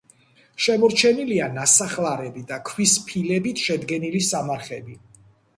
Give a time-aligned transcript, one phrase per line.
[0.67, 4.99] შემორჩენილია ნასახლარები და ქვის ფილებით შედგენილი სამარხები.